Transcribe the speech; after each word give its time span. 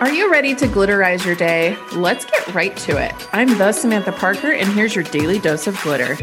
Are 0.00 0.12
you 0.12 0.30
ready 0.30 0.54
to 0.54 0.66
glitterize 0.68 1.26
your 1.26 1.34
day? 1.34 1.76
Let's 1.92 2.24
get 2.24 2.54
right 2.54 2.76
to 2.76 2.96
it. 3.04 3.12
I'm 3.32 3.58
the 3.58 3.72
Samantha 3.72 4.12
Parker, 4.12 4.52
and 4.52 4.68
here's 4.68 4.94
your 4.94 5.02
daily 5.02 5.40
dose 5.40 5.66
of 5.66 5.76
glitter. 5.82 6.14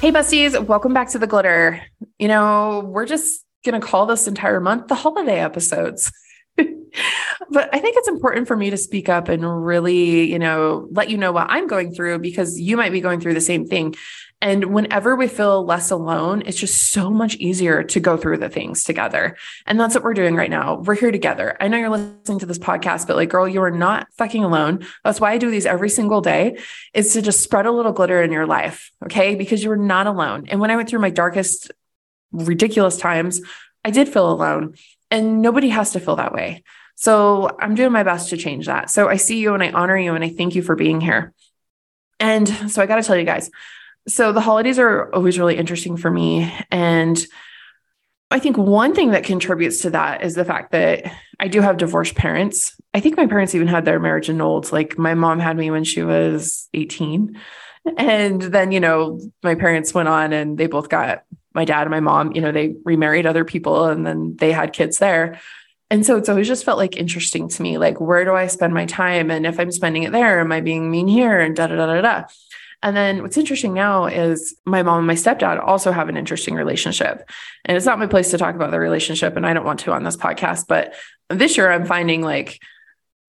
Hey, 0.00 0.12
besties, 0.12 0.64
welcome 0.64 0.94
back 0.94 1.10
to 1.10 1.18
the 1.18 1.26
glitter. 1.26 1.82
You 2.16 2.28
know, 2.28 2.84
we're 2.86 3.06
just 3.06 3.44
going 3.64 3.80
to 3.80 3.84
call 3.84 4.06
this 4.06 4.28
entire 4.28 4.60
month 4.60 4.86
the 4.86 4.94
holiday 4.94 5.40
episodes. 5.40 6.12
but 7.58 7.74
I 7.74 7.80
think 7.80 7.96
it's 7.96 8.06
important 8.06 8.46
for 8.46 8.56
me 8.56 8.70
to 8.70 8.76
speak 8.76 9.08
up 9.08 9.28
and 9.28 9.66
really, 9.66 10.30
you 10.30 10.38
know, 10.38 10.86
let 10.92 11.10
you 11.10 11.18
know 11.18 11.32
what 11.32 11.48
I'm 11.50 11.66
going 11.66 11.92
through 11.92 12.20
because 12.20 12.60
you 12.60 12.76
might 12.76 12.92
be 12.92 13.00
going 13.00 13.18
through 13.18 13.34
the 13.34 13.40
same 13.40 13.66
thing. 13.66 13.96
And 14.40 14.66
whenever 14.66 15.16
we 15.16 15.26
feel 15.26 15.64
less 15.64 15.90
alone, 15.90 16.44
it's 16.46 16.56
just 16.56 16.92
so 16.92 17.10
much 17.10 17.34
easier 17.34 17.82
to 17.82 17.98
go 17.98 18.16
through 18.16 18.38
the 18.38 18.48
things 18.48 18.84
together. 18.84 19.36
And 19.66 19.80
that's 19.80 19.96
what 19.96 20.04
we're 20.04 20.14
doing 20.14 20.36
right 20.36 20.48
now. 20.48 20.76
We're 20.76 20.94
here 20.94 21.10
together. 21.10 21.56
I 21.60 21.66
know 21.66 21.78
you're 21.78 21.88
listening 21.88 22.38
to 22.38 22.46
this 22.46 22.60
podcast, 22.60 23.08
but 23.08 23.16
like, 23.16 23.30
girl, 23.30 23.48
you 23.48 23.60
are 23.62 23.72
not 23.72 24.06
fucking 24.16 24.44
alone. 24.44 24.86
That's 25.02 25.20
why 25.20 25.32
I 25.32 25.38
do 25.38 25.50
these 25.50 25.66
every 25.66 25.90
single 25.90 26.20
day 26.20 26.58
is 26.94 27.12
to 27.14 27.22
just 27.22 27.40
spread 27.40 27.66
a 27.66 27.72
little 27.72 27.90
glitter 27.90 28.22
in 28.22 28.30
your 28.30 28.46
life. 28.46 28.92
Okay. 29.06 29.34
Because 29.34 29.64
you 29.64 29.72
are 29.72 29.76
not 29.76 30.06
alone. 30.06 30.46
And 30.48 30.60
when 30.60 30.70
I 30.70 30.76
went 30.76 30.88
through 30.88 31.00
my 31.00 31.10
darkest, 31.10 31.72
ridiculous 32.30 32.98
times, 32.98 33.40
I 33.84 33.90
did 33.90 34.08
feel 34.08 34.30
alone 34.30 34.76
and 35.10 35.42
nobody 35.42 35.70
has 35.70 35.90
to 35.94 35.98
feel 35.98 36.14
that 36.14 36.32
way. 36.32 36.62
So 37.00 37.56
I'm 37.60 37.76
doing 37.76 37.92
my 37.92 38.02
best 38.02 38.30
to 38.30 38.36
change 38.36 38.66
that. 38.66 38.90
So 38.90 39.08
I 39.08 39.18
see 39.18 39.38
you 39.38 39.54
and 39.54 39.62
I 39.62 39.70
honor 39.70 39.96
you 39.96 40.16
and 40.16 40.24
I 40.24 40.30
thank 40.30 40.56
you 40.56 40.62
for 40.62 40.74
being 40.74 41.00
here. 41.00 41.32
And 42.18 42.48
so 42.68 42.82
I 42.82 42.86
got 42.86 42.96
to 42.96 43.04
tell 43.04 43.16
you 43.16 43.22
guys, 43.22 43.52
so 44.08 44.32
the 44.32 44.40
holidays 44.40 44.80
are 44.80 45.14
always 45.14 45.38
really 45.38 45.56
interesting 45.56 45.96
for 45.96 46.10
me. 46.10 46.52
And 46.72 47.24
I 48.32 48.40
think 48.40 48.58
one 48.58 48.96
thing 48.96 49.12
that 49.12 49.22
contributes 49.22 49.82
to 49.82 49.90
that 49.90 50.24
is 50.24 50.34
the 50.34 50.44
fact 50.44 50.72
that 50.72 51.04
I 51.38 51.46
do 51.46 51.60
have 51.60 51.76
divorced 51.76 52.16
parents. 52.16 52.74
I 52.92 52.98
think 52.98 53.16
my 53.16 53.28
parents 53.28 53.54
even 53.54 53.68
had 53.68 53.84
their 53.84 54.00
marriage 54.00 54.28
annulled. 54.28 54.72
Like 54.72 54.98
my 54.98 55.14
mom 55.14 55.38
had 55.38 55.56
me 55.56 55.70
when 55.70 55.84
she 55.84 56.02
was 56.02 56.68
18. 56.74 57.38
And 57.96 58.42
then, 58.42 58.72
you 58.72 58.80
know, 58.80 59.20
my 59.44 59.54
parents 59.54 59.94
went 59.94 60.08
on 60.08 60.32
and 60.32 60.58
they 60.58 60.66
both 60.66 60.88
got 60.88 61.22
my 61.54 61.64
dad 61.64 61.82
and 61.82 61.90
my 61.92 62.00
mom, 62.00 62.32
you 62.32 62.40
know, 62.40 62.50
they 62.50 62.74
remarried 62.84 63.24
other 63.24 63.44
people 63.44 63.84
and 63.84 64.04
then 64.04 64.34
they 64.34 64.50
had 64.50 64.72
kids 64.72 64.98
there. 64.98 65.38
And 65.90 66.04
so 66.04 66.16
it's 66.16 66.28
always 66.28 66.48
just 66.48 66.64
felt 66.64 66.78
like 66.78 66.96
interesting 66.96 67.48
to 67.48 67.62
me, 67.62 67.78
like, 67.78 68.00
where 68.00 68.24
do 68.24 68.34
I 68.34 68.46
spend 68.46 68.74
my 68.74 68.84
time? 68.84 69.30
And 69.30 69.46
if 69.46 69.58
I'm 69.58 69.72
spending 69.72 70.02
it 70.02 70.12
there, 70.12 70.40
am 70.40 70.52
I 70.52 70.60
being 70.60 70.90
mean 70.90 71.08
here? 71.08 71.40
And 71.40 71.56
da 71.56 71.66
da 71.66 71.76
da 71.76 71.86
da 71.86 72.00
da. 72.00 72.24
And 72.82 72.96
then 72.96 73.22
what's 73.22 73.36
interesting 73.36 73.74
now 73.74 74.06
is 74.06 74.56
my 74.64 74.82
mom 74.82 74.98
and 74.98 75.06
my 75.06 75.14
stepdad 75.14 75.62
also 75.62 75.90
have 75.90 76.08
an 76.08 76.16
interesting 76.16 76.54
relationship. 76.54 77.28
And 77.64 77.76
it's 77.76 77.86
not 77.86 77.98
my 77.98 78.06
place 78.06 78.30
to 78.30 78.38
talk 78.38 78.54
about 78.54 78.70
the 78.70 78.78
relationship, 78.78 79.36
and 79.36 79.46
I 79.46 79.52
don't 79.52 79.64
want 79.64 79.80
to 79.80 79.92
on 79.92 80.04
this 80.04 80.16
podcast. 80.16 80.66
But 80.68 80.94
this 81.28 81.56
year 81.56 81.70
I'm 81.70 81.86
finding 81.86 82.22
like, 82.22 82.60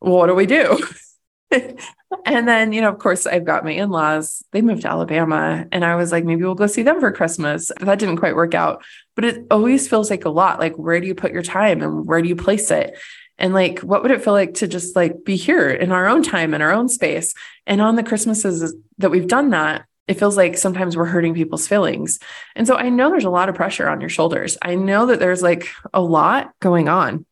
well, 0.02 0.18
what 0.18 0.28
do 0.28 0.36
we 0.36 0.46
do? 0.46 0.78
and 1.52 2.48
then, 2.48 2.74
you 2.74 2.82
know, 2.82 2.90
of 2.90 3.00
course, 3.00 3.26
I've 3.26 3.46
got 3.46 3.64
my 3.64 3.72
in 3.72 3.90
laws. 3.90 4.44
They 4.52 4.62
moved 4.62 4.84
to 4.84 4.90
Alabama, 4.90 5.66
and 5.72 5.84
I 5.84 5.96
was 5.96 6.12
like, 6.12 6.26
maybe 6.26 6.44
we'll 6.44 6.56
go 6.56 6.68
see 6.68 6.84
them 6.84 7.00
for 7.00 7.12
Christmas. 7.12 7.72
That 7.80 8.00
didn't 8.00 8.18
quite 8.18 8.36
work 8.36 8.54
out, 8.54 8.84
but 9.16 9.26
it 9.26 9.46
always 9.52 9.88
feels 9.88 10.10
like 10.10 10.26
a 10.26 10.30
lot. 10.30 10.60
Like, 10.60 10.76
where 10.76 11.00
do 11.00 11.08
you 11.08 11.16
put 11.16 11.32
your 11.32 11.44
time 11.44 11.82
and 11.82 12.06
where 12.06 12.22
do 12.22 12.30
you 12.30 12.36
place 12.36 12.72
it? 12.72 12.98
and 13.40 13.54
like 13.54 13.80
what 13.80 14.04
would 14.04 14.12
it 14.12 14.24
feel 14.24 14.34
like 14.34 14.56
to 14.56 14.68
just 14.68 14.96
like 14.96 15.24
be 15.24 15.36
here 15.36 15.70
in 15.70 15.92
our 15.92 16.08
own 16.08 16.22
time 16.22 16.54
in 16.54 16.62
our 16.62 16.72
own 16.72 16.88
space 16.88 17.34
and 17.66 17.82
on 17.82 17.96
the 17.96 18.04
christmases 18.04 18.76
that 19.00 19.10
we've 19.10 19.28
done 19.28 19.50
that 19.50 19.86
it 20.08 20.20
feels 20.20 20.38
like 20.38 20.58
sometimes 20.58 20.96
we're 20.96 21.06
hurting 21.06 21.34
people's 21.34 21.68
feelings 21.68 22.20
and 22.56 22.68
so 22.68 22.76
i 22.76 22.90
know 22.90 23.10
there's 23.10 23.26
a 23.26 23.30
lot 23.30 23.50
of 23.50 23.56
pressure 23.56 23.90
on 23.90 24.02
your 24.02 24.10
shoulders 24.10 24.58
i 24.62 24.76
know 24.76 25.08
that 25.08 25.20
there's 25.20 25.42
like 25.42 25.70
a 25.94 26.02
lot 26.02 26.52
going 26.60 26.90
on 26.90 27.26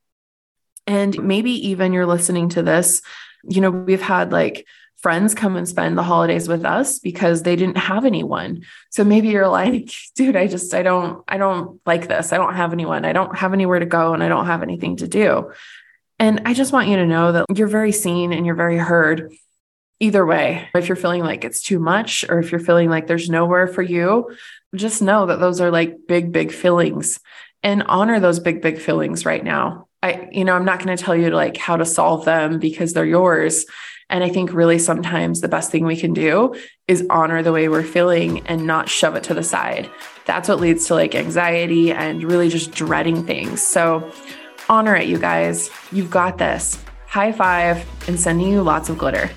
and 0.88 1.22
maybe 1.22 1.70
even 1.70 1.94
you're 1.94 2.06
listening 2.06 2.50
to 2.50 2.64
this 2.64 3.02
you 3.48 3.62
know 3.62 3.72
we've 3.72 4.02
had 4.02 4.32
like 4.32 4.66
friends 4.98 5.36
come 5.36 5.56
and 5.56 5.70
spend 5.70 5.98
the 5.98 6.04
holidays 6.04 6.48
with 6.48 6.66
us 6.66 7.00
because 7.00 7.44
they 7.44 7.56
didn't 7.56 7.78
have 7.78 8.04
anyone. 8.04 8.64
So 8.90 9.04
maybe 9.04 9.30
you're 9.30 9.48
like, 9.48 9.92
dude, 10.16 10.36
I 10.36 10.48
just 10.48 10.74
I 10.74 10.84
don't 10.84 11.24
I 11.28 11.38
don't 11.38 11.80
like 11.86 12.08
this. 12.08 12.34
I 12.34 12.38
don't 12.38 12.56
have 12.56 12.74
anyone. 12.74 13.06
I 13.06 13.14
don't 13.14 13.38
have 13.38 13.54
anywhere 13.54 13.80
to 13.80 13.86
go 13.86 14.14
and 14.14 14.24
I 14.24 14.28
don't 14.28 14.48
have 14.48 14.64
anything 14.64 14.98
to 14.98 15.08
do. 15.08 15.52
And 16.20 16.42
I 16.46 16.54
just 16.54 16.74
want 16.74 16.88
you 16.88 16.98
to 16.98 17.06
know 17.06 17.32
that 17.32 17.46
you're 17.54 17.68
very 17.68 17.92
seen 17.92 18.34
and 18.34 18.46
you're 18.46 18.56
very 18.56 18.78
heard 18.78 19.32
either 20.00 20.26
way. 20.26 20.68
If 20.74 20.88
you're 20.88 20.96
feeling 20.96 21.24
like 21.24 21.44
it's 21.44 21.62
too 21.62 21.80
much 21.80 22.26
or 22.28 22.40
if 22.40 22.52
you're 22.52 22.60
feeling 22.60 22.90
like 22.90 23.08
there's 23.08 23.30
nowhere 23.30 23.68
for 23.68 23.84
you, 23.84 24.36
just 24.76 25.02
know 25.02 25.28
that 25.28 25.40
those 25.40 25.62
are 25.62 25.72
like 25.72 26.08
big, 26.08 26.32
big 26.32 26.52
feelings 26.52 27.20
and 27.64 27.84
honor 27.84 28.20
those 28.20 28.40
big, 28.40 28.62
big 28.62 28.80
feelings 28.80 29.26
right 29.26 29.44
now. 29.44 29.87
I, 30.04 30.30
you 30.32 30.46
know, 30.46 30.54
I'm 30.54 30.66
not 30.66 30.84
going 30.84 30.96
to 30.96 31.04
tell 31.04 31.16
you 31.16 31.30
like 31.30 31.58
how 31.58 31.78
to 31.78 31.86
solve 31.86 32.26
them 32.26 32.60
because 32.60 32.94
they're 32.94 33.06
yours. 33.06 33.66
And 34.10 34.24
I 34.24 34.30
think 34.30 34.54
really 34.54 34.80
sometimes 34.80 35.42
the 35.42 35.50
best 35.50 35.72
thing 35.72 35.86
we 35.86 35.98
can 35.98 36.14
do 36.14 36.56
is 36.88 37.06
honor 37.10 37.44
the 37.44 37.52
way 37.52 37.68
we're 37.68 37.84
feeling 37.84 38.46
and 38.48 38.66
not 38.66 38.88
shove 38.88 39.16
it 39.16 39.24
to 39.24 39.34
the 39.34 39.44
side. 39.44 39.90
That's 40.26 40.48
what 40.48 40.60
leads 40.60 40.88
to 40.88 40.96
like 40.96 41.14
anxiety 41.14 41.92
and 41.92 42.24
really 42.24 42.50
just 42.50 42.72
dreading 42.72 43.26
things. 43.26 43.62
So 43.62 44.10
honor 44.70 44.96
it, 44.96 45.08
you 45.08 45.18
guys. 45.18 45.70
You've 45.92 46.12
got 46.12 46.38
this. 46.38 46.82
High 47.08 47.32
five 47.32 47.86
and 48.08 48.20
sending 48.20 48.50
you 48.50 48.62
lots 48.62 48.90
of 48.90 48.98
glitter. 48.98 49.30